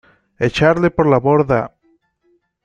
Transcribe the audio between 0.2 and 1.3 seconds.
¡Echadle por la